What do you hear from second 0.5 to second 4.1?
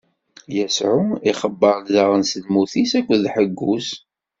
Yasuɛ ixebbeṛ-d daɣen s lmut-is akked ḥeggu-s.